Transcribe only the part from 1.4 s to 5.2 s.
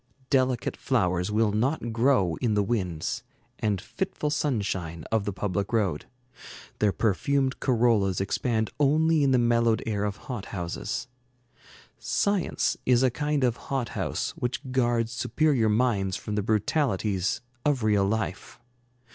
not grow in the winds and fitful sunshine